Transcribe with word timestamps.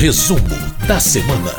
Resumo 0.00 0.40
da 0.88 0.98
semana. 0.98 1.52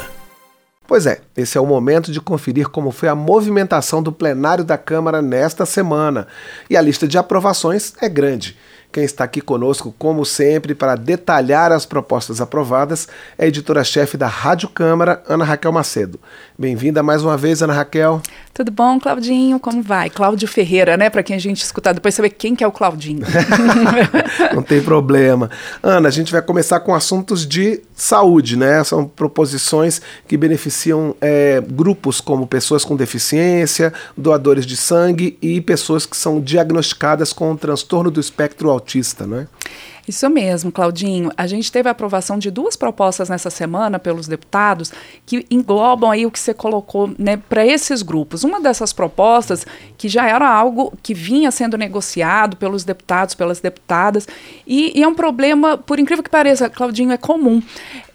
Pois 0.87 1.05
é, 1.05 1.21
esse 1.37 1.59
é 1.59 1.61
o 1.61 1.65
momento 1.67 2.11
de 2.11 2.19
conferir 2.19 2.69
como 2.69 2.89
foi 2.89 3.07
a 3.07 3.13
movimentação 3.13 4.01
do 4.01 4.11
plenário 4.11 4.63
da 4.63 4.79
Câmara 4.79 5.21
nesta 5.21 5.63
semana. 5.63 6.25
E 6.67 6.75
a 6.75 6.81
lista 6.81 7.07
de 7.07 7.19
aprovações 7.19 7.93
é 8.01 8.09
grande. 8.09 8.57
Quem 8.91 9.03
está 9.03 9.23
aqui 9.23 9.41
conosco, 9.41 9.93
como 9.95 10.25
sempre, 10.25 10.73
para 10.73 10.95
detalhar 10.95 11.71
as 11.71 11.85
propostas 11.85 12.41
aprovadas 12.41 13.07
é 13.37 13.45
a 13.45 13.47
editora-chefe 13.47 14.17
da 14.17 14.27
Rádio 14.27 14.69
Câmara, 14.69 15.21
Ana 15.27 15.45
Raquel 15.45 15.71
Macedo. 15.71 16.19
Bem-vinda 16.61 17.01
mais 17.01 17.23
uma 17.23 17.35
vez, 17.35 17.63
Ana 17.63 17.73
Raquel. 17.73 18.21
Tudo 18.53 18.71
bom, 18.71 18.99
Claudinho? 18.99 19.59
Como 19.59 19.81
vai? 19.81 20.11
Cláudio 20.11 20.47
Ferreira, 20.47 20.95
né? 20.95 21.09
Para 21.09 21.23
quem 21.23 21.35
a 21.35 21.39
gente 21.39 21.63
escutar 21.63 21.91
depois 21.91 22.13
saber 22.13 22.29
quem 22.29 22.55
que 22.55 22.63
é 22.63 22.67
o 22.67 22.71
Claudinho. 22.71 23.25
Não 24.53 24.61
tem 24.61 24.79
problema. 24.79 25.49
Ana, 25.81 26.07
a 26.07 26.11
gente 26.11 26.31
vai 26.31 26.39
começar 26.39 26.79
com 26.81 26.93
assuntos 26.93 27.47
de 27.47 27.81
saúde, 27.95 28.55
né? 28.55 28.83
São 28.83 29.07
proposições 29.07 30.03
que 30.27 30.37
beneficiam 30.37 31.15
é, 31.19 31.63
grupos 31.67 32.21
como 32.21 32.45
pessoas 32.45 32.85
com 32.85 32.95
deficiência, 32.95 33.91
doadores 34.15 34.63
de 34.63 34.77
sangue 34.77 35.39
e 35.41 35.61
pessoas 35.61 36.05
que 36.05 36.15
são 36.15 36.39
diagnosticadas 36.39 37.33
com 37.33 37.55
transtorno 37.55 38.11
do 38.11 38.19
espectro 38.19 38.69
autista, 38.69 39.25
né? 39.25 39.47
Isso 40.11 40.29
mesmo, 40.29 40.73
Claudinho. 40.73 41.31
A 41.37 41.47
gente 41.47 41.71
teve 41.71 41.87
a 41.87 41.93
aprovação 41.93 42.37
de 42.37 42.51
duas 42.51 42.75
propostas 42.75 43.29
nessa 43.29 43.49
semana 43.49 43.97
pelos 43.97 44.27
deputados 44.27 44.91
que 45.25 45.45
englobam 45.49 46.11
aí 46.11 46.25
o 46.25 46.31
que 46.31 46.37
você 46.37 46.53
colocou 46.53 47.11
né, 47.17 47.37
para 47.37 47.65
esses 47.65 48.01
grupos. 48.01 48.43
Uma 48.43 48.59
dessas 48.59 48.91
propostas 48.91 49.65
que 49.97 50.09
já 50.09 50.27
era 50.27 50.49
algo 50.49 50.91
que 51.01 51.13
vinha 51.13 51.49
sendo 51.49 51.77
negociado 51.77 52.57
pelos 52.57 52.83
deputados, 52.83 53.33
pelas 53.35 53.61
deputadas, 53.61 54.27
e, 54.67 54.99
e 54.99 55.01
é 55.01 55.07
um 55.07 55.15
problema, 55.15 55.77
por 55.77 55.97
incrível 55.97 56.21
que 56.21 56.29
pareça, 56.29 56.69
Claudinho, 56.69 57.13
é 57.13 57.17
comum 57.17 57.61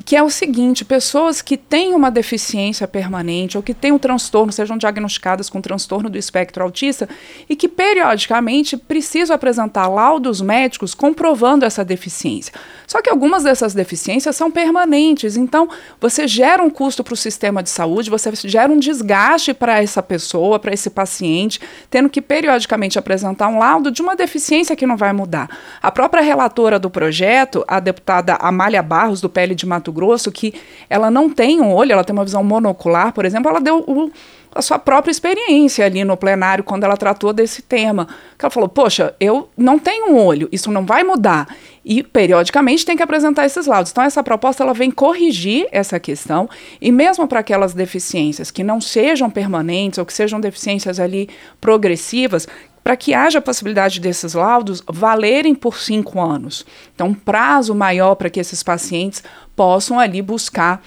que 0.06 0.14
é 0.14 0.22
o 0.22 0.30
seguinte: 0.30 0.84
pessoas 0.84 1.42
que 1.42 1.56
têm 1.56 1.92
uma 1.92 2.10
deficiência 2.10 2.86
permanente 2.86 3.56
ou 3.58 3.62
que 3.62 3.74
têm 3.74 3.90
um 3.90 3.98
transtorno, 3.98 4.52
sejam 4.52 4.78
diagnosticadas 4.78 5.50
com 5.50 5.60
transtorno 5.60 6.08
do 6.08 6.16
espectro 6.16 6.62
autista 6.62 7.08
e 7.50 7.56
que 7.56 7.68
periodicamente 7.68 8.76
precisam 8.76 9.34
apresentar 9.34 9.88
laudos 9.88 10.40
médicos 10.40 10.94
comprovando 10.94 11.64
essa 11.64 11.84
deficiência. 11.86 12.52
Só 12.86 13.00
que 13.00 13.08
algumas 13.08 13.44
dessas 13.44 13.72
deficiências 13.72 14.36
são 14.36 14.50
permanentes, 14.50 15.36
então 15.36 15.68
você 16.00 16.28
gera 16.28 16.62
um 16.62 16.68
custo 16.68 17.02
para 17.02 17.14
o 17.14 17.16
sistema 17.16 17.62
de 17.62 17.70
saúde, 17.70 18.10
você 18.10 18.30
gera 18.44 18.70
um 18.70 18.78
desgaste 18.78 19.54
para 19.54 19.82
essa 19.82 20.02
pessoa, 20.02 20.58
para 20.58 20.74
esse 20.74 20.90
paciente, 20.90 21.60
tendo 21.88 22.10
que 22.10 22.20
periodicamente 22.20 22.98
apresentar 22.98 23.48
um 23.48 23.58
laudo 23.58 23.90
de 23.90 24.02
uma 24.02 24.14
deficiência 24.14 24.76
que 24.76 24.86
não 24.86 24.96
vai 24.96 25.12
mudar. 25.12 25.48
A 25.80 25.90
própria 25.90 26.22
relatora 26.22 26.78
do 26.78 26.90
projeto, 26.90 27.64
a 27.66 27.80
deputada 27.80 28.34
Amália 28.34 28.82
Barros, 28.82 29.20
do 29.20 29.30
PL 29.30 29.54
de 29.54 29.64
Mato 29.64 29.92
Grosso, 29.92 30.30
que 30.30 30.52
ela 30.90 31.10
não 31.10 31.30
tem 31.30 31.60
um 31.60 31.72
olho, 31.72 31.92
ela 31.92 32.04
tem 32.04 32.12
uma 32.12 32.24
visão 32.24 32.44
monocular, 32.44 33.12
por 33.12 33.24
exemplo, 33.24 33.50
ela 33.50 33.60
deu 33.60 33.84
o 33.86 34.10
a 34.56 34.62
sua 34.62 34.78
própria 34.78 35.10
experiência 35.10 35.84
ali 35.84 36.02
no 36.04 36.16
plenário 36.16 36.64
quando 36.64 36.84
ela 36.84 36.96
tratou 36.96 37.32
desse 37.32 37.62
tema. 37.62 38.08
Ela 38.38 38.50
falou: 38.50 38.68
Poxa, 38.68 39.14
eu 39.20 39.48
não 39.56 39.78
tenho 39.78 40.10
um 40.12 40.24
olho, 40.24 40.48
isso 40.50 40.70
não 40.70 40.84
vai 40.84 41.04
mudar. 41.04 41.46
E 41.84 42.02
periodicamente 42.02 42.84
tem 42.84 42.96
que 42.96 43.02
apresentar 43.02 43.46
esses 43.46 43.66
laudos. 43.66 43.92
Então, 43.92 44.02
essa 44.02 44.22
proposta 44.22 44.64
ela 44.64 44.74
vem 44.74 44.90
corrigir 44.90 45.68
essa 45.70 46.00
questão, 46.00 46.48
e 46.80 46.90
mesmo 46.90 47.28
para 47.28 47.40
aquelas 47.40 47.74
deficiências 47.74 48.50
que 48.50 48.64
não 48.64 48.80
sejam 48.80 49.30
permanentes 49.30 49.98
ou 49.98 50.04
que 50.04 50.12
sejam 50.12 50.40
deficiências 50.40 50.98
ali 50.98 51.28
progressivas, 51.60 52.48
para 52.82 52.96
que 52.96 53.14
haja 53.14 53.40
a 53.40 53.42
possibilidade 53.42 54.00
desses 54.00 54.34
laudos 54.34 54.82
valerem 54.88 55.54
por 55.54 55.76
cinco 55.76 56.20
anos. 56.20 56.64
Então, 56.94 57.08
um 57.08 57.14
prazo 57.14 57.74
maior 57.74 58.14
para 58.14 58.30
que 58.30 58.38
esses 58.38 58.62
pacientes 58.62 59.22
possam 59.56 59.98
ali 59.98 60.22
buscar 60.22 60.80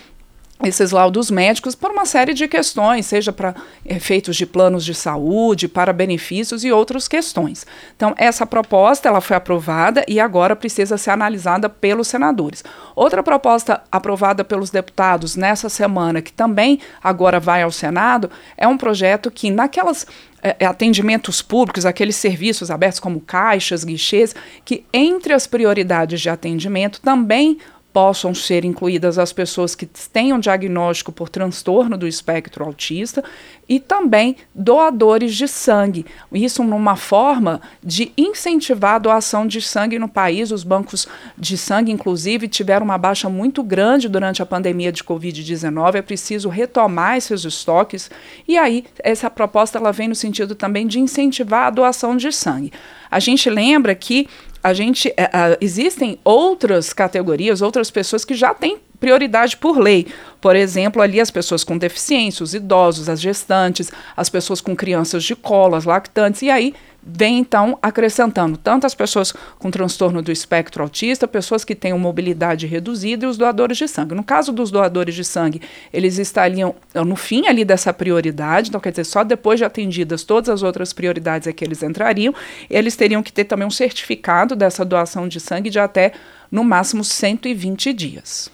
esses 0.63 0.91
laudos 0.91 1.31
médicos 1.31 1.73
por 1.73 1.89
uma 1.89 2.05
série 2.05 2.33
de 2.33 2.47
questões, 2.47 3.05
seja 3.05 3.31
para 3.31 3.55
efeitos 3.85 4.35
de 4.35 4.45
planos 4.45 4.83
de 4.83 4.93
saúde, 4.93 5.69
para 5.69 5.93
benefícios 5.93 6.65
e 6.65 6.71
outras 6.71 7.07
questões. 7.07 7.65
Então, 7.95 8.13
essa 8.17 8.45
proposta 8.45 9.07
ela 9.07 9.21
foi 9.21 9.37
aprovada 9.37 10.03
e 10.05 10.19
agora 10.19 10.57
precisa 10.57 10.97
ser 10.97 11.11
analisada 11.11 11.69
pelos 11.69 12.09
senadores. 12.09 12.63
Outra 12.93 13.23
proposta 13.23 13.81
aprovada 13.89 14.43
pelos 14.43 14.69
deputados 14.69 15.37
nessa 15.37 15.69
semana, 15.69 16.21
que 16.21 16.33
também 16.33 16.79
agora 17.01 17.39
vai 17.39 17.63
ao 17.63 17.71
Senado, 17.71 18.29
é 18.57 18.67
um 18.67 18.77
projeto 18.77 19.31
que 19.31 19.49
naquelas 19.49 20.05
é, 20.43 20.65
atendimentos 20.65 21.41
públicos, 21.41 21.85
aqueles 21.85 22.17
serviços 22.17 22.69
abertos 22.69 22.99
como 22.99 23.21
caixas, 23.21 23.85
guichês, 23.85 24.35
que 24.65 24.85
entre 24.91 25.33
as 25.33 25.47
prioridades 25.47 26.19
de 26.19 26.29
atendimento 26.29 26.99
também 26.99 27.59
possam 27.91 28.35
ser 28.35 28.63
incluídas 28.63 29.17
as 29.17 29.33
pessoas 29.33 29.73
que 29.73 29.85
tenham 29.85 30.39
diagnóstico 30.39 31.11
por 31.11 31.27
transtorno 31.27 31.97
do 31.97 32.07
espectro 32.07 32.63
autista 32.63 33.23
e 33.67 33.79
também 33.79 34.35
doadores 34.53 35.35
de 35.35 35.47
sangue. 35.47 36.05
Isso 36.31 36.63
numa 36.63 36.95
forma 36.95 37.61
de 37.83 38.11
incentivar 38.17 38.95
a 38.95 38.99
doação 38.99 39.47
de 39.47 39.61
sangue 39.61 39.97
no 39.97 40.07
país. 40.07 40.51
Os 40.51 40.63
bancos 40.63 41.07
de 41.37 41.57
sangue, 41.57 41.91
inclusive, 41.91 42.47
tiveram 42.47 42.85
uma 42.85 42.97
baixa 42.97 43.29
muito 43.29 43.63
grande 43.63 44.07
durante 44.07 44.41
a 44.41 44.45
pandemia 44.45 44.91
de 44.91 45.03
Covid-19. 45.03 45.95
É 45.95 46.01
preciso 46.01 46.49
retomar 46.49 47.17
esses 47.17 47.43
estoques. 47.43 48.09
E 48.47 48.57
aí, 48.57 48.85
essa 48.99 49.29
proposta 49.29 49.77
ela 49.77 49.91
vem 49.91 50.07
no 50.07 50.15
sentido 50.15 50.55
também 50.55 50.87
de 50.87 50.99
incentivar 50.99 51.67
a 51.67 51.71
doação 51.71 52.15
de 52.15 52.31
sangue. 52.31 52.71
A 53.11 53.19
gente 53.19 53.49
lembra 53.49 53.95
que 53.95 54.27
a 54.63 54.73
gente 54.73 55.09
é, 55.15 55.57
existem 55.61 56.19
outras 56.23 56.93
categorias, 56.93 57.61
outras 57.61 57.89
pessoas 57.89 58.25
que 58.25 58.33
já 58.33 58.53
têm 58.53 58.77
prioridade 58.99 59.55
por 59.55 59.77
lei. 59.79 60.07
Por 60.41 60.55
exemplo, 60.55 61.01
ali 61.01 61.19
as 61.19 61.31
pessoas 61.31 61.63
com 61.63 61.77
deficiência, 61.77 62.43
os 62.43 62.53
idosos, 62.53 63.07
as 63.07 63.21
gestantes, 63.21 63.91
as 64.15 64.29
pessoas 64.29 64.59
com 64.61 64.75
crianças 64.75 65.23
de 65.23 65.35
colo, 65.35 65.75
as 65.75 65.85
lactantes, 65.85 66.41
e 66.41 66.49
aí 66.49 66.73
vem 67.01 67.39
então 67.39 67.77
acrescentando 67.81 68.57
tanto 68.57 68.85
as 68.85 68.93
pessoas 68.93 69.33
com 69.57 69.71
transtorno 69.71 70.21
do 70.21 70.31
espectro 70.31 70.83
autista, 70.83 71.27
pessoas 71.27 71.63
que 71.63 71.75
têm 71.75 71.93
mobilidade 71.93 72.67
reduzida 72.67 73.25
e 73.25 73.27
os 73.27 73.37
doadores 73.37 73.77
de 73.77 73.87
sangue. 73.87 74.15
No 74.15 74.23
caso 74.23 74.51
dos 74.51 74.71
doadores 74.71 75.15
de 75.15 75.23
sangue, 75.23 75.61
eles 75.91 76.17
estariam 76.17 76.75
no 76.93 77.15
fim 77.15 77.47
ali 77.47 77.63
dessa 77.63 77.93
prioridade, 77.93 78.69
então 78.69 78.81
quer 78.81 78.91
dizer, 78.91 79.05
só 79.05 79.23
depois 79.23 79.59
de 79.59 79.65
atendidas 79.65 80.23
todas 80.23 80.49
as 80.49 80.63
outras 80.63 80.93
prioridades 80.93 81.47
é 81.47 81.53
que 81.53 81.63
eles 81.63 81.83
entrariam, 81.83 82.33
eles 82.69 82.95
teriam 82.95 83.23
que 83.23 83.31
ter 83.31 83.45
também 83.45 83.67
um 83.67 83.71
certificado 83.71 84.55
dessa 84.55 84.83
doação 84.83 85.27
de 85.27 85.39
sangue 85.39 85.69
de 85.69 85.79
até 85.79 86.11
no 86.51 86.63
máximo 86.63 87.03
120 87.03 87.93
dias. 87.93 88.51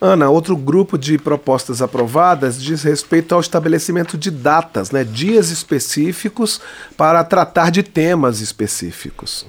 Ana, 0.00 0.30
outro 0.30 0.56
grupo 0.56 0.96
de 0.96 1.18
propostas 1.18 1.82
aprovadas 1.82 2.60
diz 2.60 2.82
respeito 2.84 3.34
ao 3.34 3.40
estabelecimento 3.40 4.16
de 4.16 4.30
datas, 4.30 4.92
né, 4.92 5.02
dias 5.02 5.50
específicos 5.50 6.60
para 6.96 7.24
tratar 7.24 7.70
de 7.70 7.82
temas 7.82 8.40
específicos. 8.40 9.44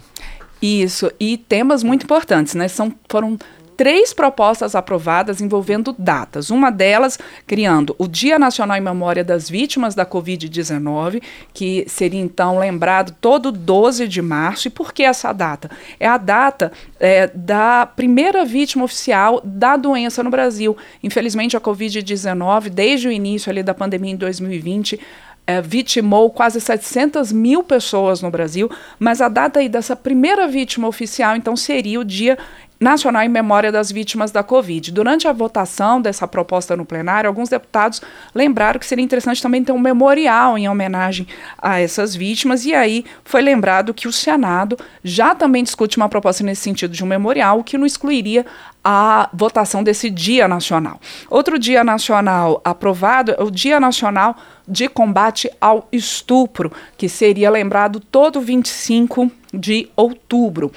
Isso, 0.61 1.09
e 1.19 1.37
temas 1.37 1.83
muito 1.83 2.03
importantes, 2.03 2.53
né? 2.53 2.67
São, 2.67 2.93
foram 3.07 3.37
três 3.79 4.13
propostas 4.13 4.75
aprovadas 4.75 5.39
envolvendo 5.39 5.95
datas. 5.97 6.49
Uma 6.49 6.69
delas 6.69 7.17
criando 7.47 7.95
o 7.97 8.09
Dia 8.09 8.37
Nacional 8.37 8.75
em 8.75 8.81
Memória 8.81 9.23
das 9.23 9.49
Vítimas 9.49 9.95
da 9.95 10.05
Covid-19, 10.05 11.23
que 11.53 11.85
seria 11.87 12.19
então 12.19 12.59
lembrado 12.59 13.15
todo 13.21 13.53
12 13.53 14.05
de 14.05 14.21
março. 14.21 14.67
E 14.67 14.69
por 14.69 14.91
que 14.91 15.03
essa 15.03 15.31
data? 15.31 15.71
É 15.97 16.05
a 16.05 16.17
data 16.17 16.73
é, 16.99 17.27
da 17.33 17.85
primeira 17.85 18.43
vítima 18.43 18.83
oficial 18.83 19.39
da 19.45 19.77
doença 19.77 20.21
no 20.21 20.29
Brasil. 20.29 20.75
Infelizmente, 21.01 21.55
a 21.55 21.61
Covid-19, 21.61 22.67
desde 22.67 23.07
o 23.07 23.11
início 23.13 23.49
ali 23.49 23.63
da 23.63 23.73
pandemia 23.73 24.11
em 24.11 24.17
2020, 24.17 24.99
é, 25.47 25.61
vitimou 25.61 26.29
quase 26.29 26.61
700 26.61 27.31
mil 27.31 27.63
pessoas 27.63 28.21
no 28.21 28.29
Brasil, 28.29 28.69
mas 28.99 29.19
a 29.19 29.27
data 29.27 29.59
aí 29.59 29.67
dessa 29.67 29.95
primeira 29.95 30.47
vítima 30.47 30.87
oficial, 30.87 31.35
então, 31.35 31.55
seria 31.55 31.99
o 31.99 32.05
dia 32.05 32.37
Nacional 32.79 33.23
em 33.23 33.29
Memória 33.29 33.73
das 33.73 33.91
Vítimas 33.91 34.31
da 34.31 34.41
Covid. 34.41 34.91
Durante 34.93 35.27
a 35.27 35.33
votação 35.33 36.01
dessa 36.01 36.25
proposta 36.25 36.77
no 36.77 36.85
plenário, 36.85 37.27
alguns 37.27 37.49
deputados 37.49 38.01
lembraram 38.33 38.79
que 38.79 38.85
seria 38.85 39.03
interessante 39.03 39.41
também 39.41 39.61
ter 39.61 39.73
um 39.73 39.79
memorial 39.79 40.57
em 40.57 40.69
homenagem 40.69 41.27
a 41.57 41.79
essas 41.79 42.15
vítimas, 42.15 42.65
e 42.65 42.73
aí 42.73 43.03
foi 43.25 43.41
lembrado 43.41 43.93
que 43.93 44.07
o 44.07 44.13
Senado 44.13 44.77
já 45.03 45.35
também 45.35 45.61
discute 45.61 45.97
uma 45.97 46.07
proposta 46.07 46.41
nesse 46.41 46.61
sentido 46.61 46.93
de 46.93 47.03
um 47.03 47.07
memorial, 47.07 47.65
que 47.65 47.77
não 47.77 47.85
excluiria 47.85 48.45
a 48.81 49.29
votação 49.33 49.83
desse 49.83 50.09
Dia 50.09 50.47
Nacional. 50.47 51.01
Outro 51.29 51.59
Dia 51.59 51.83
Nacional 51.83 52.61
aprovado 52.63 53.33
é 53.37 53.43
o 53.43 53.51
Dia 53.51 53.77
Nacional 53.77 54.37
de 54.65 54.87
Combate 54.87 55.51
ao 55.59 55.85
Estupro, 55.91 56.71
que 56.97 57.09
seria 57.09 57.49
lembrado 57.49 57.99
todo 57.99 58.39
25 58.39 59.29
de 59.53 59.89
outubro. 59.97 60.71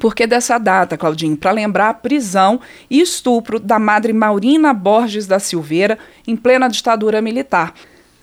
Por 0.00 0.14
que 0.14 0.26
dessa 0.26 0.56
data, 0.56 0.96
Claudinho? 0.96 1.36
Para 1.36 1.50
lembrar 1.50 1.90
a 1.90 1.94
prisão 1.94 2.58
e 2.88 3.02
estupro 3.02 3.60
da 3.60 3.78
madre 3.78 4.14
Maurina 4.14 4.72
Borges 4.72 5.26
da 5.26 5.38
Silveira 5.38 5.98
em 6.26 6.34
plena 6.34 6.68
ditadura 6.68 7.20
militar. 7.20 7.74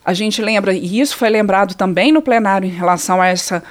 A 0.04 0.12
gente 0.12 0.42
lembra, 0.42 0.74
e 0.74 1.00
isso 1.00 1.16
foi 1.16 1.30
lembrado 1.30 1.76
também 1.76 2.12
no 2.12 2.20
plenário 2.20 2.68
em 2.68 2.72
relação 2.72 3.22
a 3.22 3.28
essa 3.28 3.64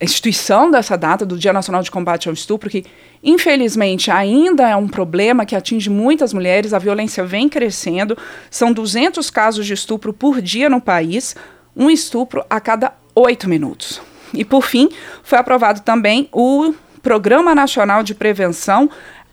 instituição 0.00 0.72
dessa 0.72 0.98
data, 0.98 1.24
do 1.24 1.38
Dia 1.38 1.52
Nacional 1.52 1.84
de 1.84 1.90
Combate 1.90 2.26
ao 2.26 2.34
Estupro, 2.34 2.68
que 2.68 2.84
infelizmente 3.22 4.10
ainda 4.10 4.68
é 4.68 4.74
um 4.74 4.88
problema 4.88 5.46
que 5.46 5.54
atinge 5.54 5.88
muitas 5.88 6.32
mulheres, 6.32 6.74
a 6.74 6.80
violência 6.80 7.24
vem 7.24 7.48
crescendo, 7.48 8.18
são 8.50 8.72
200 8.72 9.30
casos 9.30 9.64
de 9.64 9.72
estupro 9.72 10.12
por 10.12 10.42
dia 10.42 10.68
no 10.68 10.80
país, 10.80 11.36
um 11.76 11.88
estupro 11.88 12.44
a 12.50 12.58
cada 12.58 12.92
oito 13.14 13.48
minutos. 13.48 14.02
E 14.34 14.44
por 14.44 14.64
fim, 14.64 14.88
foi 15.22 15.38
aprovado 15.38 15.82
também 15.82 16.28
o 16.32 16.74
Programa 17.02 17.54
Nacional 17.54 18.02
de 18.02 18.14
Prevenção 18.14 18.88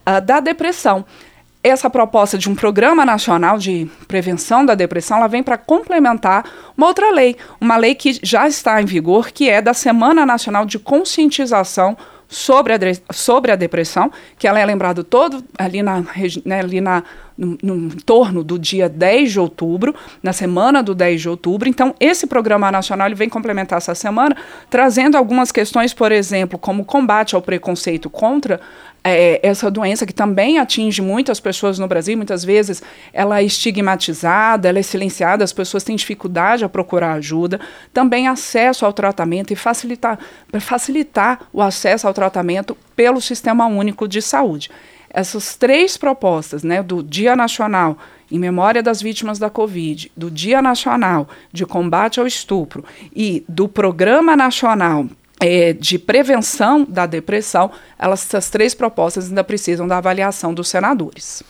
uh, 0.08 0.22
da 0.22 0.40
Depressão. 0.40 1.06
Essa 1.62 1.90
proposta 1.90 2.38
de 2.38 2.50
um 2.50 2.56
programa 2.56 3.06
nacional 3.06 3.58
de 3.58 3.90
prevenção 4.08 4.66
da 4.66 4.76
depressão, 4.76 5.18
ela 5.18 5.28
vem 5.28 5.44
para 5.44 5.58
complementar 5.58 6.46
uma 6.78 6.88
outra 6.88 7.12
lei, 7.12 7.36
uma 7.60 7.76
lei 7.76 7.94
que 7.96 8.18
já 8.24 8.48
está 8.48 8.82
em 8.82 8.86
vigor, 8.86 9.32
que 9.32 9.50
é 9.50 9.62
da 9.62 9.74
Semana 9.74 10.26
Nacional 10.26 10.66
de 10.66 10.80
Conscientização 10.80 11.98
sobre 12.30 12.74
a, 12.74 12.78
sobre 13.12 13.52
a 13.52 13.56
depressão, 13.56 14.12
que 14.38 14.48
ela 14.48 14.60
é 14.60 14.66
lembrada 14.66 15.04
todo 15.04 15.44
ali 15.58 15.82
na, 15.82 16.06
né, 16.46 16.60
ali 16.60 16.80
na 16.80 17.04
no, 17.40 17.58
no 17.64 17.90
torno 18.04 18.44
do 18.44 18.60
dia 18.60 18.90
10 18.90 19.32
de 19.32 19.40
outubro, 19.40 19.96
na 20.22 20.34
semana 20.34 20.84
do 20.84 20.94
10 20.94 21.22
de 21.22 21.30
outubro. 21.30 21.70
Então, 21.70 21.96
esse 21.98 22.28
programa 22.28 22.70
nacional 22.70 23.10
vem 23.16 23.30
complementar 23.30 23.78
essa 23.78 23.96
semana, 23.96 24.36
trazendo 24.70 25.18
algumas 25.18 25.50
questões, 25.50 25.94
por 25.94 26.12
exemplo, 26.12 26.60
como 26.60 26.84
combate 26.84 27.36
ao 27.36 27.42
preconceito 27.42 28.10
contra 28.10 28.60
é, 29.04 29.40
essa 29.42 29.72
doença 29.72 30.06
que 30.06 30.14
também 30.14 30.60
atinge 30.60 31.02
muitas 31.02 31.40
pessoas 31.40 31.80
no 31.80 31.88
Brasil, 31.88 32.18
muitas 32.18 32.44
vezes 32.44 32.84
ela 33.14 33.40
é 33.40 33.44
estigmatizada, 33.44 34.68
ela 34.68 34.80
é 34.80 34.84
silenciada, 34.84 35.44
as 35.44 35.54
pessoas 35.54 35.84
têm 35.84 35.96
dificuldade 35.96 36.64
a 36.64 36.70
procurar 36.70 37.14
ajuda, 37.14 37.60
também 37.94 38.28
acesso 38.28 38.86
ao 38.86 38.94
tratamento 38.94 39.54
e 39.54 39.56
facilitar, 39.56 40.20
facilitar 40.60 41.42
o 41.54 41.62
acesso 41.62 42.08
ao 42.08 42.14
tratamento 42.14 42.78
pelo 42.96 43.22
Sistema 43.22 43.68
Único 43.68 44.08
de 44.08 44.22
Saúde. 44.22 44.70
Essas 45.10 45.56
três 45.56 45.98
propostas, 45.98 46.64
né, 46.64 46.84
do 46.84 47.02
Dia 47.02 47.36
Nacional 47.36 47.98
em 48.32 48.38
memória 48.38 48.84
das 48.84 49.02
vítimas 49.02 49.40
da 49.40 49.50
Covid, 49.50 50.12
do 50.16 50.30
Dia 50.30 50.62
Nacional 50.62 51.28
de 51.52 51.66
Combate 51.66 52.20
ao 52.20 52.28
Estupro 52.28 52.86
e 53.16 53.44
do 53.50 53.68
Programa 53.68 54.36
Nacional 54.36 55.08
é, 55.40 55.74
de 55.74 55.98
prevenção 55.98 56.86
da 56.88 57.06
depressão, 57.06 57.72
elas, 57.98 58.26
essas 58.26 58.50
três 58.50 58.74
propostas 58.74 59.30
ainda 59.30 59.44
precisam 59.44 59.88
da 59.88 59.98
avaliação 59.98 60.54
dos 60.54 60.68
senadores. 60.68 61.42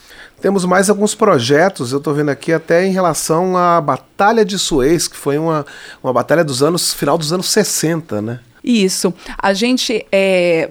Temos 0.41 0.63
mais 0.63 0.89
alguns 0.89 1.15
projetos, 1.15 1.91
eu 1.91 1.97
estou 1.97 2.13
vendo 2.13 2.30
aqui 2.30 2.53
até 2.53 2.86
em 2.86 2.91
relação 2.91 3.57
à 3.57 3.81
Batalha 3.81 4.45
de 4.45 4.57
Suez, 4.57 5.07
que 5.07 5.18
foi 5.18 5.38
uma, 5.38 5.65
uma 6.01 6.13
batalha 6.13 6.44
dos 6.44 6.63
anos, 6.63 6.94
final 6.94 7.18
dos 7.18 7.33
anos 7.33 7.50
60, 7.50 8.21
né? 8.21 8.39
Isso. 8.63 9.13
A 9.38 9.53
gente 9.53 10.06
é, 10.12 10.69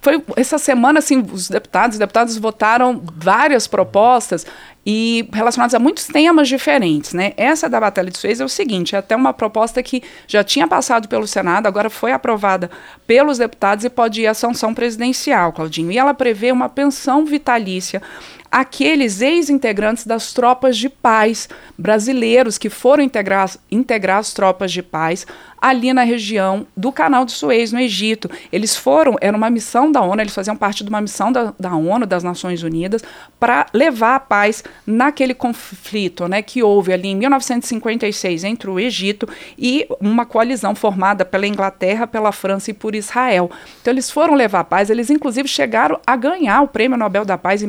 foi 0.00 0.22
essa 0.36 0.58
semana 0.58 0.98
assim 0.98 1.24
os 1.32 1.48
deputados 1.48 1.94
os 1.94 1.98
deputados 1.98 2.36
votaram 2.36 3.02
várias 3.16 3.66
propostas 3.66 4.44
e 4.90 5.28
relacionadas 5.34 5.74
a 5.74 5.78
muitos 5.78 6.06
temas 6.06 6.48
diferentes, 6.48 7.12
né? 7.12 7.34
Essa 7.36 7.68
da 7.68 7.78
Batalha 7.78 8.10
de 8.10 8.16
Suez 8.16 8.40
é 8.40 8.44
o 8.44 8.48
seguinte, 8.48 8.94
é 8.94 8.98
até 8.98 9.14
uma 9.14 9.34
proposta 9.34 9.82
que 9.82 10.02
já 10.26 10.42
tinha 10.42 10.66
passado 10.66 11.08
pelo 11.08 11.26
Senado, 11.26 11.66
agora 11.66 11.90
foi 11.90 12.10
aprovada 12.10 12.70
pelos 13.06 13.36
deputados 13.36 13.84
e 13.84 13.90
pode 13.90 14.22
ir 14.22 14.26
à 14.26 14.32
sanção 14.32 14.72
presidencial, 14.72 15.52
Claudinho. 15.52 15.92
E 15.92 15.98
ela 15.98 16.14
prevê 16.14 16.50
uma 16.50 16.70
pensão 16.70 17.26
vitalícia 17.26 18.00
aqueles 18.50 19.20
ex-integrantes 19.20 20.06
das 20.06 20.32
tropas 20.32 20.76
de 20.76 20.88
paz 20.88 21.48
brasileiros 21.76 22.58
que 22.58 22.70
foram 22.70 23.02
integrar, 23.02 23.50
integrar 23.70 24.18
as 24.18 24.32
tropas 24.32 24.72
de 24.72 24.82
paz 24.82 25.26
ali 25.60 25.92
na 25.92 26.02
região 26.02 26.66
do 26.76 26.92
Canal 26.92 27.24
de 27.24 27.32
Suez, 27.32 27.72
no 27.72 27.80
Egito. 27.80 28.30
Eles 28.52 28.76
foram, 28.76 29.16
era 29.20 29.36
uma 29.36 29.50
missão 29.50 29.90
da 29.90 30.00
ONU, 30.00 30.20
eles 30.20 30.34
faziam 30.34 30.56
parte 30.56 30.84
de 30.84 30.88
uma 30.88 31.00
missão 31.00 31.32
da, 31.32 31.52
da 31.58 31.74
ONU, 31.74 32.06
das 32.06 32.22
Nações 32.22 32.62
Unidas, 32.62 33.02
para 33.38 33.66
levar 33.72 34.14
a 34.14 34.20
paz 34.20 34.62
naquele 34.86 35.34
conflito 35.34 36.28
né, 36.28 36.42
que 36.42 36.62
houve 36.62 36.92
ali 36.92 37.08
em 37.08 37.16
1956 37.16 38.44
entre 38.44 38.70
o 38.70 38.78
Egito 38.78 39.28
e 39.58 39.86
uma 40.00 40.24
coalizão 40.24 40.74
formada 40.74 41.24
pela 41.24 41.46
Inglaterra, 41.46 42.06
pela 42.06 42.32
França 42.32 42.70
e 42.70 42.74
por 42.74 42.94
Israel. 42.94 43.50
Então 43.80 43.92
eles 43.92 44.10
foram 44.10 44.34
levar 44.34 44.60
a 44.60 44.64
paz, 44.64 44.90
eles 44.90 45.10
inclusive 45.10 45.48
chegaram 45.48 46.00
a 46.06 46.16
ganhar 46.16 46.62
o 46.62 46.68
Prêmio 46.68 46.96
Nobel 46.96 47.24
da 47.24 47.36
Paz 47.36 47.62
em 47.62 47.66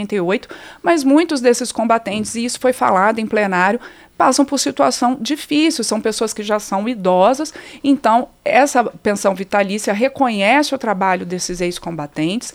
1988, 0.00 0.48
mas 0.82 1.04
muitos 1.04 1.40
desses 1.40 1.72
combatentes, 1.72 2.34
e 2.34 2.44
isso 2.44 2.60
foi 2.60 2.72
falado 2.72 3.18
em 3.18 3.26
plenário, 3.26 3.80
passam 4.16 4.44
por 4.44 4.58
situação 4.58 5.16
difícil, 5.20 5.82
são 5.82 6.00
pessoas 6.00 6.34
que 6.34 6.42
já 6.42 6.58
são 6.58 6.88
idosas, 6.88 7.54
então 7.82 8.28
essa 8.44 8.84
pensão 8.84 9.34
vitalícia 9.34 9.92
reconhece 9.92 10.74
o 10.74 10.78
trabalho 10.78 11.24
desses 11.24 11.60
ex-combatentes, 11.60 12.52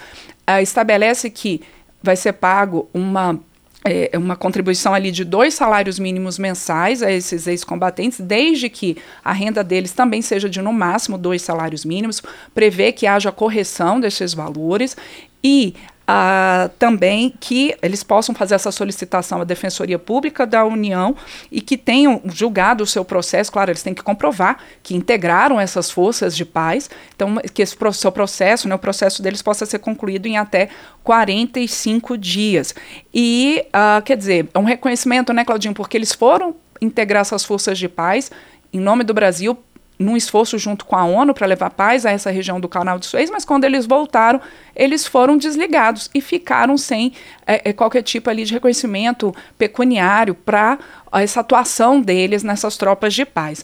uh, 0.47 0.61
estabelece 0.61 1.29
que 1.29 1.61
vai 2.03 2.15
ser 2.15 2.33
pago 2.33 2.87
uma 2.93 3.39
é, 3.87 4.17
uma 4.17 4.35
contribuição 4.35 4.95
ali 4.95 5.11
de 5.11 5.23
dois 5.23 5.53
salários 5.53 5.99
mínimos 5.99 6.39
mensais 6.39 7.03
a 7.03 7.11
esses 7.11 7.45
ex-combatentes, 7.45 8.19
desde 8.19 8.67
que 8.67 8.97
a 9.23 9.31
renda 9.31 9.63
deles 9.63 9.91
também 9.91 10.23
seja 10.23 10.49
de 10.49 10.59
no 10.59 10.73
máximo 10.73 11.19
dois 11.19 11.43
salários 11.43 11.85
mínimos, 11.85 12.21
prevê 12.53 12.91
que 12.91 13.05
haja 13.05 13.31
correção 13.31 13.99
desses 13.99 14.33
valores 14.33 14.97
e 15.43 15.75
ah, 16.07 16.69
também 16.77 17.33
que 17.39 17.75
eles 17.81 18.03
possam 18.03 18.35
fazer 18.35 18.55
essa 18.55 18.71
solicitação 18.71 19.41
à 19.41 19.43
Defensoria 19.43 19.97
Pública 19.97 20.45
da 20.45 20.63
União 20.63 21.15
e 21.51 21.61
que 21.61 21.77
tenham 21.77 22.21
julgado 22.25 22.83
o 22.83 22.87
seu 22.87 23.03
processo. 23.03 23.51
Claro, 23.51 23.71
eles 23.71 23.81
têm 23.81 23.93
que 23.93 24.03
comprovar 24.03 24.59
que 24.83 24.95
integraram 24.95 25.59
essas 25.59 25.89
forças 25.89 26.35
de 26.35 26.45
paz, 26.45 26.89
então 27.15 27.37
que 27.53 27.61
esse 27.61 27.75
seu 27.93 28.11
processo, 28.11 28.67
né, 28.67 28.75
o 28.75 28.79
processo 28.79 29.21
deles 29.21 29.41
possa 29.41 29.65
ser 29.65 29.79
concluído 29.79 30.27
em 30.27 30.37
até 30.37 30.69
45 31.03 32.17
dias. 32.17 32.75
E, 33.13 33.65
ah, 33.73 34.01
quer 34.05 34.17
dizer, 34.17 34.47
é 34.53 34.59
um 34.59 34.63
reconhecimento, 34.63 35.33
né, 35.33 35.43
Claudinho, 35.43 35.73
porque 35.73 35.97
eles 35.97 36.13
foram 36.13 36.55
integrar 36.81 37.21
essas 37.21 37.43
forças 37.43 37.77
de 37.77 37.87
paz 37.87 38.31
em 38.71 38.79
nome 38.79 39.03
do 39.03 39.13
Brasil 39.13 39.57
num 39.97 40.17
esforço 40.17 40.57
junto 40.57 40.85
com 40.85 40.95
a 40.95 41.05
ONU 41.05 41.33
para 41.33 41.47
levar 41.47 41.69
paz 41.69 42.05
a 42.05 42.11
essa 42.11 42.29
região 42.29 42.59
do 42.59 42.67
Canal 42.67 42.99
de 42.99 43.05
Suez, 43.05 43.29
mas 43.29 43.45
quando 43.45 43.63
eles 43.63 43.85
voltaram, 43.85 44.41
eles 44.75 45.07
foram 45.07 45.37
desligados 45.37 46.09
e 46.13 46.21
ficaram 46.21 46.77
sem 46.77 47.13
é, 47.45 47.69
é, 47.69 47.73
qualquer 47.73 48.01
tipo 48.01 48.29
ali 48.29 48.43
de 48.43 48.53
reconhecimento 48.53 49.33
pecuniário 49.57 50.35
para 50.35 50.77
essa 51.13 51.39
atuação 51.39 52.01
deles 52.01 52.43
nessas 52.43 52.75
tropas 52.77 53.13
de 53.13 53.25
paz. 53.25 53.63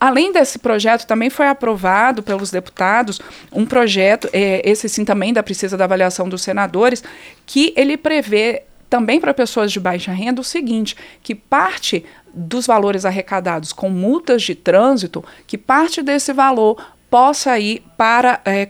Além 0.00 0.32
desse 0.32 0.60
projeto, 0.60 1.06
também 1.06 1.28
foi 1.28 1.48
aprovado 1.48 2.22
pelos 2.22 2.50
deputados 2.50 3.20
um 3.52 3.66
projeto, 3.66 4.28
é, 4.32 4.62
esse 4.64 4.88
sim 4.88 5.04
também 5.04 5.32
da 5.32 5.42
precisa 5.42 5.76
da 5.76 5.84
avaliação 5.84 6.28
dos 6.28 6.42
senadores, 6.42 7.02
que 7.44 7.74
ele 7.76 7.96
prevê 7.96 8.62
também 8.88 9.20
para 9.20 9.34
pessoas 9.34 9.70
de 9.70 9.78
baixa 9.78 10.12
renda 10.12 10.40
o 10.40 10.44
seguinte, 10.44 10.96
que 11.22 11.34
parte 11.34 12.04
dos 12.32 12.66
valores 12.66 13.04
arrecadados 13.04 13.72
com 13.72 13.88
multas 13.88 14.42
de 14.42 14.54
trânsito, 14.54 15.24
que 15.46 15.58
parte 15.58 16.02
desse 16.02 16.32
valor 16.32 16.76
possa 17.10 17.58
ir 17.58 17.82
para 17.96 18.40
é, 18.44 18.68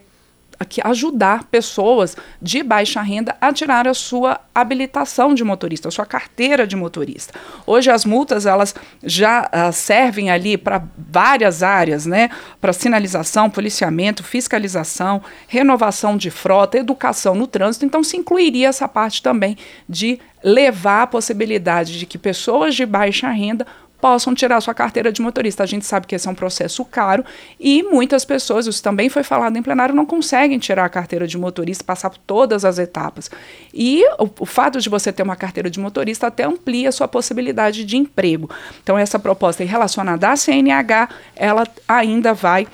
ajudar 0.83 1.45
pessoas 1.45 2.17
de 2.43 2.63
baixa 2.63 3.01
renda 3.01 3.37
a 3.41 3.53
tirar 3.53 3.87
a 3.87 3.95
sua 3.95 4.41
habilitação 4.55 5.35
de 5.35 5.45
motorista, 5.45 5.89
a 5.89 5.91
sua 5.91 6.05
carteira 6.05 6.67
de 6.67 6.75
motorista. 6.75 7.33
Hoje 7.67 7.91
as 7.91 8.05
multas 8.05 8.45
elas 8.45 8.75
já 9.03 9.43
uh, 9.49 9.73
servem 9.73 10.31
ali 10.31 10.57
para 10.59 10.83
várias 10.97 11.63
áreas, 11.63 12.07
né? 12.07 12.31
Para 12.61 12.73
sinalização, 12.73 13.49
policiamento, 13.49 14.25
fiscalização, 14.25 15.23
renovação 15.47 16.17
de 16.17 16.31
frota, 16.31 16.79
educação 16.79 17.35
no 17.35 17.47
trânsito. 17.47 17.85
Então 17.85 18.03
se 18.03 18.17
incluiria 18.17 18.69
essa 18.69 18.89
parte 18.89 19.23
também 19.23 19.57
de 19.89 20.19
levar 20.43 21.03
a 21.03 21.07
possibilidade 21.07 21.99
de 21.99 22.07
que 22.07 22.19
pessoas 22.19 22.75
de 22.75 22.85
baixa 22.85 23.29
renda 23.31 23.67
possam 24.01 24.35
tirar 24.35 24.61
sua 24.61 24.75
carteira 24.75 25.13
de 25.13 25.21
motorista. 25.21 25.63
A 25.63 25.67
gente 25.67 25.85
sabe 25.85 26.07
que 26.07 26.15
esse 26.15 26.29
é 26.29 26.31
um 26.31 26.35
processo 26.35 26.85
caro 26.85 27.25
e 27.59 27.83
muitas 27.83 28.25
pessoas, 28.25 28.67
isso 28.67 28.83
também 28.83 29.09
foi 29.09 29.23
falado 29.23 29.57
em 29.57 29.63
plenário, 29.63 29.95
não 29.95 30.07
conseguem 30.07 30.59
tirar 30.59 30.85
a 30.85 30.89
carteira 30.89 31.27
de 31.27 31.37
motorista, 31.37 31.85
passar 31.85 32.11
por 32.11 32.19
todas 32.19 32.65
as 32.65 32.79
etapas. 32.79 33.31
E 33.73 34.05
o, 34.19 34.29
o 34.41 34.47
fato 34.47 34.81
de 34.81 34.89
você 34.89 35.13
ter 35.13 35.23
uma 35.23 35.37
carteira 35.37 35.69
de 35.71 35.81
motorista 35.81 36.27
até 36.27 36.45
amplia 36.45 36.93
sua 36.93 37.09
possibilidade 37.09 37.85
de 37.85 37.97
emprego. 37.97 38.51
Então, 38.83 38.99
essa 38.99 39.19
proposta 39.19 39.65
relacionada 39.65 40.31
à 40.31 40.37
CNH, 40.37 41.09
ela 41.37 41.67
ainda 41.89 42.33
vai 42.33 42.67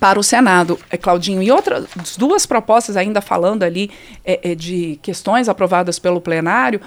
para 0.00 0.18
o 0.18 0.22
Senado, 0.22 0.78
é, 0.90 0.96
Claudinho. 0.96 1.42
E 1.42 1.50
outras 1.50 1.86
duas 2.16 2.46
propostas 2.46 2.96
ainda 2.96 3.20
falando 3.20 3.62
ali 3.62 3.90
é, 4.24 4.52
é, 4.52 4.54
de 4.54 4.98
questões 5.02 5.48
aprovadas 5.48 5.98
pelo 5.98 6.20
plenário, 6.20 6.80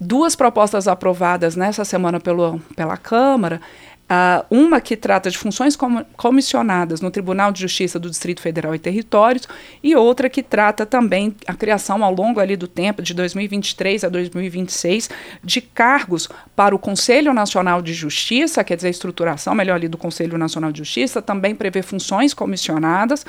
duas 0.00 0.36
propostas 0.36 0.86
aprovadas 0.86 1.56
nessa 1.56 1.84
semana 1.84 2.20
pelo, 2.20 2.60
pela 2.76 2.96
Câmara. 2.96 3.60
Uh, 4.10 4.42
uma 4.48 4.80
que 4.80 4.96
trata 4.96 5.30
de 5.30 5.36
funções 5.36 5.76
com, 5.76 6.02
comissionadas 6.16 7.02
no 7.02 7.10
Tribunal 7.10 7.52
de 7.52 7.60
Justiça 7.60 7.98
do 7.98 8.08
Distrito 8.08 8.40
Federal 8.40 8.74
e 8.74 8.78
Territórios 8.78 9.46
e 9.82 9.94
outra 9.94 10.30
que 10.30 10.42
trata 10.42 10.86
também 10.86 11.36
a 11.46 11.52
criação 11.52 12.02
ao 12.02 12.14
longo 12.14 12.40
ali 12.40 12.56
do 12.56 12.66
tempo, 12.66 13.02
de 13.02 13.12
2023 13.12 14.04
a 14.04 14.08
2026, 14.08 15.10
de 15.44 15.60
cargos 15.60 16.26
para 16.56 16.74
o 16.74 16.78
Conselho 16.78 17.34
Nacional 17.34 17.82
de 17.82 17.92
Justiça, 17.92 18.64
quer 18.64 18.76
dizer, 18.76 18.88
a 18.88 18.92
estruturação 18.92 19.54
melhor 19.54 19.74
ali 19.74 19.88
do 19.88 19.98
Conselho 19.98 20.38
Nacional 20.38 20.72
de 20.72 20.78
Justiça, 20.78 21.20
também 21.20 21.54
prevê 21.54 21.82
funções 21.82 22.32
comissionadas 22.32 23.26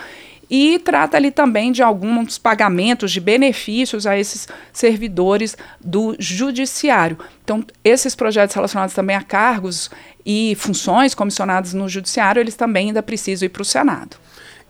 e 0.50 0.80
trata 0.80 1.16
ali 1.16 1.30
também 1.30 1.72
de 1.72 1.84
alguns 1.84 2.38
pagamentos 2.38 3.12
de 3.12 3.20
benefícios 3.20 4.08
a 4.08 4.18
esses 4.18 4.48
servidores 4.74 5.56
do 5.80 6.16
judiciário. 6.18 7.18
Então, 7.44 7.64
esses 7.84 8.16
projetos 8.16 8.56
relacionados 8.56 8.96
também 8.96 9.16
a 9.16 9.22
cargos 9.22 9.92
e 10.26 10.56
funções 10.58 11.14
comissionadas 11.14 11.74
no 11.74 11.88
judiciário, 11.88 12.40
eles 12.40 12.56
também 12.56 12.88
ainda 12.88 13.04
precisam 13.04 13.46
ir 13.46 13.50
para 13.50 13.62
o 13.62 13.66
Senado. 13.66 14.18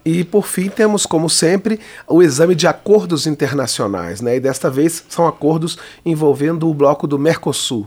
E 0.03 0.23
por 0.23 0.47
fim 0.47 0.69
temos, 0.69 1.05
como 1.05 1.29
sempre, 1.29 1.79
o 2.07 2.23
exame 2.23 2.55
de 2.55 2.65
acordos 2.67 3.27
internacionais, 3.27 4.21
né? 4.21 4.37
E 4.37 4.39
desta 4.39 4.69
vez 4.69 5.03
são 5.09 5.27
acordos 5.27 5.77
envolvendo 6.05 6.69
o 6.69 6.73
bloco 6.73 7.05
do 7.05 7.19
Mercosul. 7.19 7.85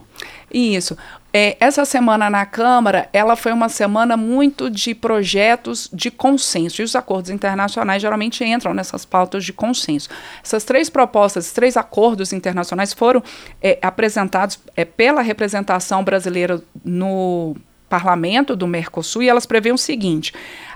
Isso. 0.53 0.95
É, 1.35 1.57
essa 1.59 1.83
semana 1.83 2.29
na 2.29 2.45
Câmara, 2.45 3.09
ela 3.11 3.35
foi 3.35 3.51
uma 3.51 3.67
semana 3.67 4.15
muito 4.15 4.69
de 4.69 4.93
projetos 4.93 5.89
de 5.91 6.11
consenso. 6.11 6.79
E 6.79 6.85
os 6.85 6.95
acordos 6.95 7.31
internacionais 7.31 8.03
geralmente 8.03 8.43
entram 8.43 8.71
nessas 8.71 9.03
pautas 9.03 9.43
de 9.43 9.51
consenso. 9.51 10.09
Essas 10.43 10.63
três 10.63 10.91
propostas, 10.91 11.45
esses 11.45 11.53
três 11.53 11.75
acordos 11.75 12.31
internacionais 12.33 12.93
foram 12.93 13.23
é, 13.59 13.79
apresentados 13.81 14.59
é, 14.75 14.85
pela 14.85 15.23
representação 15.23 16.03
brasileira 16.03 16.61
no 16.85 17.55
parlamento 17.89 18.55
do 18.55 18.65
Mercosul 18.65 19.21
e 19.21 19.29
elas 19.29 19.45
prevêem 19.45 19.73
o 19.73 19.77
seguinte: 19.77 20.33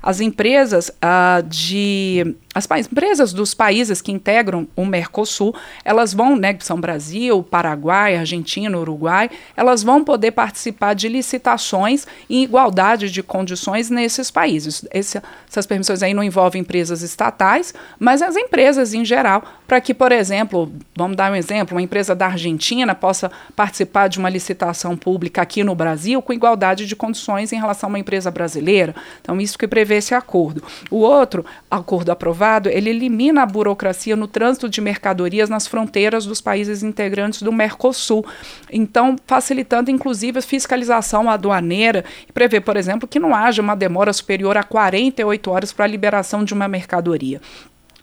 as 0.08 0.22
empresas 0.22 0.88
uh, 0.88 1.44
de 1.46 2.34
as 2.56 2.88
empresas 2.88 3.34
dos 3.34 3.54
países 3.54 4.02
que 4.02 4.12
integram 4.12 4.68
o 4.76 4.84
Mercosul, 4.84 5.54
elas 5.86 6.12
vão, 6.12 6.36
né, 6.36 6.56
que 6.56 6.66
são 6.66 6.82
Brasil, 6.82 7.44
Paraguai, 7.44 8.18
Argentina, 8.18 8.76
Uruguai, 8.76 9.30
elas 9.56 9.84
vão 9.84 10.04
poder 10.04 10.32
participar 10.32 10.96
de 10.96 11.08
licitações 11.08 12.08
em 12.28 12.42
igualdade 12.42 13.12
de 13.12 13.22
condições 13.22 13.92
nesses 13.92 14.32
países. 14.32 14.84
Esse, 14.92 15.22
essas 15.48 15.68
permissões 15.68 16.02
aí 16.02 16.16
não 16.16 16.24
envolvem 16.24 16.62
empresas 16.62 17.04
estatais, 17.04 17.76
mas 18.00 18.24
as 18.24 18.36
empresas 18.36 18.94
em 18.96 19.06
geral, 19.06 19.44
para 19.68 19.80
que, 19.80 19.94
por 19.94 20.12
exemplo, 20.12 20.72
vamos 20.96 21.16
dar 21.16 21.32
um 21.32 21.36
exemplo, 21.36 21.76
uma 21.76 21.84
empresa 21.84 22.16
da 22.16 22.26
Argentina 22.26 22.96
possa 22.96 23.30
participar 23.56 24.08
de 24.08 24.18
uma 24.18 24.30
licitação 24.30 24.98
pública 24.98 25.44
aqui 25.44 25.64
no 25.64 25.76
Brasil 25.76 26.24
com 26.24 26.34
igualdade 26.34 26.88
de 26.88 26.96
condições 26.96 27.54
em 27.54 27.58
relação 27.58 27.88
a 27.88 27.92
uma 27.92 28.00
empresa 28.00 28.32
brasileira. 28.32 28.96
Então, 29.22 29.40
isso 29.40 29.60
que 29.60 29.68
prevê 29.68 29.97
esse 29.98 30.14
acordo. 30.14 30.64
O 30.90 30.98
outro 30.98 31.46
acordo 31.70 32.12
aprovado, 32.12 32.70
ele 32.70 32.90
elimina 32.90 33.44
a 33.44 33.46
burocracia 33.46 34.16
no 34.16 34.28
trânsito 34.28 34.70
de 34.70 34.82
mercadorias 34.82 35.50
nas 35.50 35.68
fronteiras 35.68 36.26
dos 36.26 36.42
países 36.42 36.84
integrantes 36.84 37.42
do 37.42 37.52
Mercosul. 37.52 38.26
Então, 38.72 39.16
facilitando 39.26 39.92
inclusive 39.92 40.40
a 40.40 40.42
fiscalização 40.42 41.30
aduaneira 41.30 42.06
e 42.28 42.32
prevê, 42.32 42.60
por 42.60 42.78
exemplo, 42.78 43.08
que 43.08 43.20
não 43.20 43.36
haja 43.36 43.62
uma 43.62 43.76
demora 43.76 44.14
superior 44.14 44.58
a 44.58 44.64
48 44.64 45.52
horas 45.52 45.74
para 45.74 45.86
a 45.86 45.88
liberação 45.88 46.44
de 46.44 46.54
uma 46.54 46.68
mercadoria. 46.68 47.42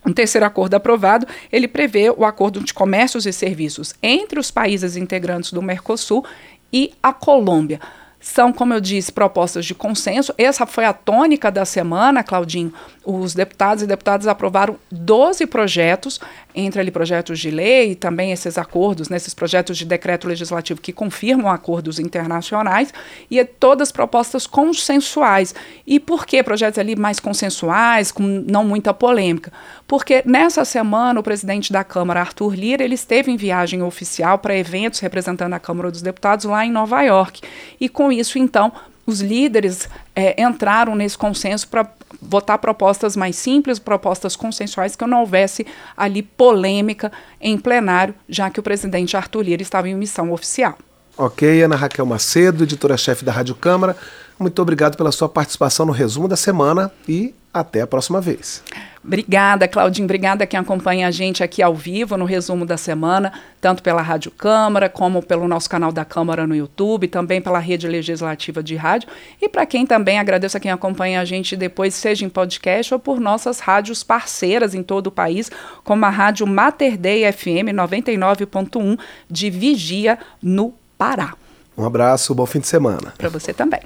Um 0.06 0.12
terceiro 0.12 0.44
acordo 0.44 0.74
aprovado, 0.74 1.26
ele 1.50 1.66
prevê 1.66 2.10
o 2.10 2.24
acordo 2.24 2.62
de 2.62 2.74
comércios 2.74 3.24
e 3.24 3.32
serviços 3.32 3.94
entre 4.02 4.38
os 4.38 4.50
países 4.50 4.96
integrantes 4.96 5.50
do 5.50 5.62
Mercosul 5.62 6.24
e 6.70 6.92
a 7.02 7.12
Colômbia. 7.12 7.80
São, 8.24 8.54
como 8.54 8.72
eu 8.72 8.80
disse, 8.80 9.12
propostas 9.12 9.66
de 9.66 9.74
consenso. 9.74 10.32
Essa 10.38 10.64
foi 10.64 10.86
a 10.86 10.94
tônica 10.94 11.50
da 11.50 11.66
semana, 11.66 12.24
Claudinho. 12.24 12.72
Os 13.04 13.34
deputados 13.34 13.82
e 13.82 13.86
deputadas 13.86 14.26
aprovaram 14.26 14.78
12 14.90 15.46
projetos, 15.46 16.18
entre 16.54 16.80
ali 16.80 16.90
projetos 16.90 17.40
de 17.40 17.50
lei 17.50 17.92
e 17.92 17.94
também 17.94 18.30
esses 18.30 18.56
acordos, 18.56 19.08
nesses 19.08 19.34
projetos 19.34 19.76
de 19.76 19.84
decreto 19.84 20.28
legislativo 20.28 20.80
que 20.80 20.92
confirmam 20.92 21.50
acordos 21.50 21.98
internacionais, 21.98 22.92
e 23.30 23.38
é 23.40 23.44
todas 23.44 23.90
propostas 23.90 24.46
consensuais. 24.46 25.54
E 25.86 25.98
por 25.98 26.24
que 26.24 26.42
projetos 26.42 26.78
ali 26.78 26.94
mais 26.94 27.18
consensuais, 27.18 28.12
com 28.12 28.22
não 28.22 28.64
muita 28.64 28.94
polêmica? 28.94 29.52
Porque 29.86 30.22
nessa 30.24 30.64
semana 30.64 31.18
o 31.18 31.22
presidente 31.22 31.72
da 31.72 31.82
Câmara, 31.82 32.20
Arthur 32.20 32.54
Lira, 32.54 32.84
ele 32.84 32.94
esteve 32.94 33.30
em 33.30 33.36
viagem 33.36 33.82
oficial 33.82 34.38
para 34.38 34.56
eventos 34.56 35.00
representando 35.00 35.54
a 35.54 35.58
Câmara 35.58 35.90
dos 35.90 36.02
Deputados 36.02 36.44
lá 36.44 36.64
em 36.64 36.70
Nova 36.70 37.02
York. 37.02 37.42
E 37.80 37.88
com 37.88 38.12
isso, 38.12 38.38
então, 38.38 38.72
os 39.06 39.20
líderes 39.20 39.88
é, 40.14 40.40
entraram 40.42 40.94
nesse 40.94 41.18
consenso 41.18 41.68
para 41.68 41.86
votar 42.20 42.58
propostas 42.58 43.16
mais 43.16 43.36
simples, 43.36 43.78
propostas 43.78 44.36
consensuais, 44.36 44.96
que 44.96 45.06
não 45.06 45.20
houvesse 45.20 45.66
ali 45.96 46.22
polêmica 46.22 47.12
em 47.40 47.58
plenário, 47.58 48.14
já 48.28 48.50
que 48.50 48.60
o 48.60 48.62
presidente 48.62 49.16
Arthur 49.16 49.42
Lira 49.42 49.62
estava 49.62 49.88
em 49.88 49.94
missão 49.94 50.32
oficial. 50.32 50.76
Ok, 51.16 51.62
Ana 51.62 51.76
Raquel 51.76 52.04
Macedo, 52.04 52.64
editora-chefe 52.64 53.24
da 53.24 53.30
Rádio 53.30 53.54
Câmara, 53.54 53.96
muito 54.38 54.60
obrigado 54.60 54.96
pela 54.96 55.12
sua 55.12 55.28
participação 55.28 55.86
no 55.86 55.92
resumo 55.92 56.28
da 56.28 56.36
semana 56.36 56.90
e 57.08 57.34
até 57.54 57.82
a 57.82 57.86
próxima 57.86 58.20
vez. 58.20 58.64
Obrigada, 59.02 59.68
Claudinho. 59.68 60.06
Obrigada 60.06 60.46
quem 60.46 60.58
acompanha 60.58 61.06
a 61.06 61.10
gente 61.10 61.44
aqui 61.44 61.62
ao 61.62 61.74
vivo 61.74 62.16
no 62.16 62.24
resumo 62.24 62.66
da 62.66 62.76
semana, 62.76 63.32
tanto 63.60 63.80
pela 63.80 64.02
Rádio 64.02 64.32
Câmara, 64.32 64.88
como 64.88 65.22
pelo 65.22 65.46
nosso 65.46 65.70
canal 65.70 65.92
da 65.92 66.04
Câmara 66.04 66.46
no 66.46 66.56
YouTube, 66.56 67.06
também 67.06 67.40
pela 67.40 67.60
rede 67.60 67.86
legislativa 67.86 68.60
de 68.60 68.74
rádio. 68.74 69.08
E 69.40 69.48
para 69.48 69.64
quem 69.66 69.86
também 69.86 70.18
agradeço 70.18 70.56
a 70.56 70.60
quem 70.60 70.70
acompanha 70.70 71.20
a 71.20 71.24
gente 71.24 71.54
depois, 71.54 71.94
seja 71.94 72.24
em 72.24 72.28
podcast 72.28 72.92
ou 72.92 72.98
por 72.98 73.20
nossas 73.20 73.60
rádios 73.60 74.02
parceiras 74.02 74.74
em 74.74 74.82
todo 74.82 75.08
o 75.08 75.12
país, 75.12 75.50
como 75.84 76.04
a 76.06 76.10
Rádio 76.10 76.46
Mater 76.46 76.96
Dei 76.96 77.30
FM 77.30 77.70
99.1 77.72 78.98
de 79.30 79.50
Vigia, 79.50 80.18
no 80.42 80.74
Pará. 80.98 81.34
Um 81.76 81.84
abraço, 81.84 82.34
bom 82.34 82.46
fim 82.46 82.60
de 82.60 82.66
semana. 82.66 83.12
Para 83.16 83.28
você 83.28 83.52
também. 83.52 83.80